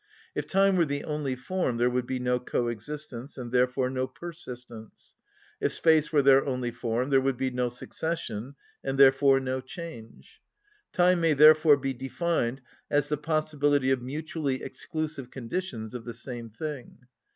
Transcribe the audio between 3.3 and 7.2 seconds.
and therefore no persistence. If space were their only form